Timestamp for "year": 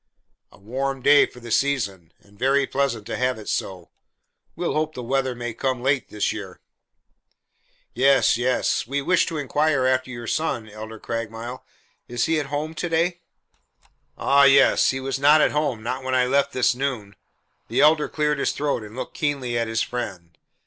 6.33-6.59